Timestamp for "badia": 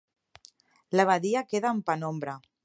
1.11-1.45